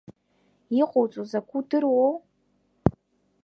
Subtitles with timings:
[0.81, 2.13] Иҟоуҵо закәу удыруоу?